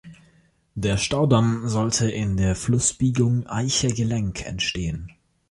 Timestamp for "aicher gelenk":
3.45-4.43